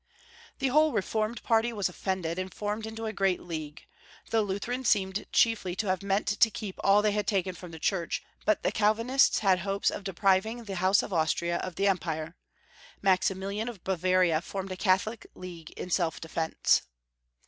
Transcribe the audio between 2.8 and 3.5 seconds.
into a great